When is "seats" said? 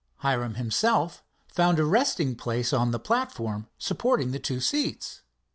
4.59-5.21